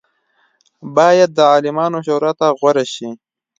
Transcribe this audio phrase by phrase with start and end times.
[0.95, 3.09] باید د عالمانو شورا ته غوره شي.